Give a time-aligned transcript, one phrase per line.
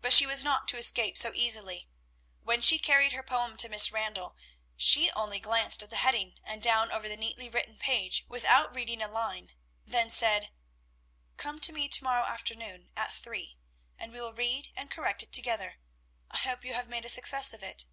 [0.00, 1.86] But she was not to escape so easily;
[2.42, 4.34] when she carried her poem to Miss Randall,
[4.74, 9.02] she only glanced at the heading and down over the neatly written page, without reading
[9.02, 9.52] a line,
[9.84, 10.50] then said,
[11.36, 13.58] "Come to me to morrow afternoon at three,
[13.98, 15.76] and we will read and correct it together.
[16.30, 17.84] I hope you have made a success of it."